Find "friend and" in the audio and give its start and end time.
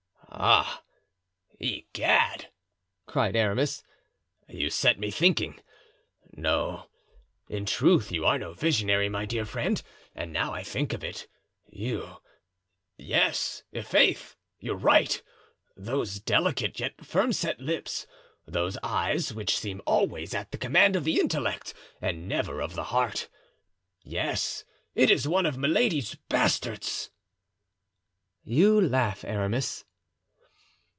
9.45-10.33